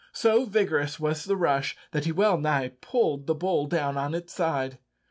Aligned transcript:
So 0.13 0.45
vigorous 0.45 0.99
was 0.99 1.25
the 1.25 1.35
rush 1.37 1.77
that 1.91 2.05
he 2.05 2.11
well 2.11 2.35
nigh 2.39 2.69
pulled 2.69 3.27
the 3.27 3.35
bull 3.35 3.67
down 3.67 3.97
on 3.97 4.15
its 4.15 4.33
side. 4.33 4.79